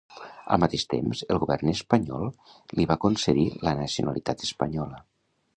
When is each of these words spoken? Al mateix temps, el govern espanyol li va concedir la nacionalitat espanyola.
Al 0.55 0.59
mateix 0.61 0.85
temps, 0.93 1.21
el 1.35 1.41
govern 1.43 1.69
espanyol 1.73 2.25
li 2.79 2.89
va 2.93 2.99
concedir 3.07 3.47
la 3.69 3.77
nacionalitat 3.85 4.49
espanyola. 4.49 5.03